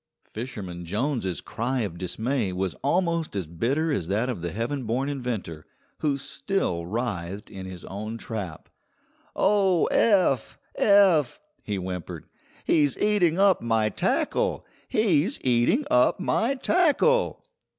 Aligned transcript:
Fisherman 0.25 0.83
Jones's 0.83 1.41
cry 1.41 1.81
of 1.81 1.99
dismay 1.99 2.51
was 2.51 2.73
almost 2.83 3.35
as 3.35 3.45
bitter 3.45 3.91
as 3.91 4.07
that 4.07 4.29
of 4.29 4.41
the 4.41 4.51
heaven 4.51 4.85
born 4.85 5.07
inventor, 5.07 5.63
who 5.99 6.17
still 6.17 6.87
writhed 6.87 7.51
in 7.51 7.67
his 7.67 7.85
own 7.85 8.17
trap. 8.17 8.67
"Oh, 9.35 9.85
Eph! 9.91 10.57
Eph!" 10.73 11.39
he 11.61 11.75
whimpered, 11.75 12.25
"he's 12.65 12.97
eating 12.97 13.37
up 13.37 13.61
my 13.61 13.89
tackle! 13.89 14.65
He's 14.87 15.39
eating 15.43 15.85
up 15.91 16.19
my 16.19 16.55
tackle!" 16.55 17.43